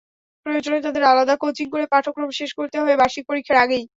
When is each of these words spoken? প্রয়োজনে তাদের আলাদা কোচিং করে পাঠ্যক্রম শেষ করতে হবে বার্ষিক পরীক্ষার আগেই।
প্রয়োজনে 0.45 0.79
তাদের 0.81 1.03
আলাদা 1.03 1.35
কোচিং 1.37 1.67
করে 1.69 1.85
পাঠ্যক্রম 1.87 2.29
শেষ 2.39 2.51
করতে 2.53 2.75
হবে 2.81 2.93
বার্ষিক 2.97 3.23
পরীক্ষার 3.29 3.57
আগেই। 3.57 3.83